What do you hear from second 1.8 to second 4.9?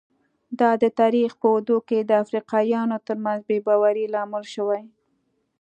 کې د افریقایانو ترمنځ بې باورۍ لامل شوي.